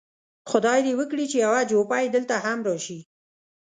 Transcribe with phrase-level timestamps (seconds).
[0.49, 2.99] خدای دې وکړي چې یو جوپه یې دلته هم راشي.